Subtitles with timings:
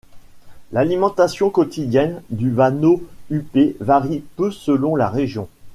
[0.71, 5.47] L'alimentation quotidienne du vanneau huppé varie peu selon la région.